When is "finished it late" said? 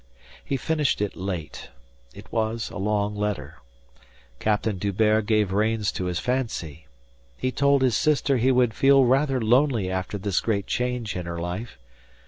0.57-1.69